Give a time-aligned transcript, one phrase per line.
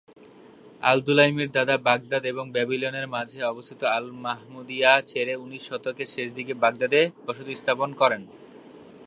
[0.83, 7.89] আল-দুলাইমির দাদা বাগদাদ এবং ব্যাবিলনের মাঝে অবস্থিত আল-মাহমুদিয়া ছেড়ে উনিশ শতকের শেষদিকে বাগদাদে বসতি স্থাপন
[7.93, 8.21] করেন।